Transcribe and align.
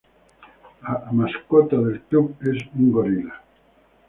La 0.85 1.09
mascota 1.11 1.77
del 1.77 2.01
club 2.07 2.35
es 2.41 2.63
un 2.73 2.91
Gorila. 2.91 3.39